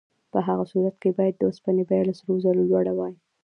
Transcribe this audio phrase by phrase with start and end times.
[0.31, 3.13] په هغه صورت کې باید د اوسپنې بیه له سرو زرو لوړه وای.